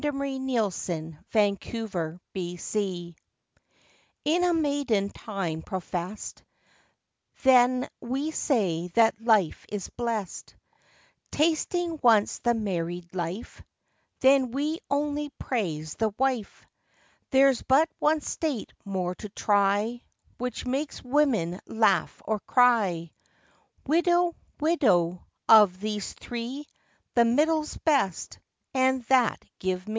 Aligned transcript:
THE 0.01 0.09
THREE 0.09 0.39
STATES 0.71 1.75
OF 1.75 1.93
WOMAN. 1.93 3.15
In 4.25 4.43
a 4.43 4.51
maiden 4.51 5.09
time 5.11 5.61
profess'd, 5.61 6.41
Then 7.43 7.87
we 8.01 8.31
say 8.31 8.87
that 8.95 9.21
life 9.21 9.63
is 9.69 9.89
bless'd; 9.91 10.55
Tasting 11.31 11.99
once 12.01 12.39
the 12.39 12.55
married 12.55 13.13
life, 13.13 13.61
Then 14.21 14.49
we 14.49 14.79
only 14.89 15.29
praise 15.39 15.93
the 15.93 16.09
wife; 16.17 16.65
There's 17.29 17.61
but 17.61 17.87
one 17.99 18.21
state 18.21 18.73
more 18.83 19.13
to 19.13 19.29
try, 19.29 20.01
Which 20.39 20.65
makes 20.65 21.03
women 21.03 21.59
laugh 21.67 22.19
or 22.25 22.39
cry 22.39 23.11
Widow, 23.85 24.33
widow: 24.59 25.23
of 25.47 25.79
these 25.79 26.13
three 26.13 26.65
The 27.13 27.23
middle's 27.23 27.77
best, 27.85 28.39
and 28.73 29.03
that 29.03 29.45
give 29.59 29.85
me. 29.87 29.89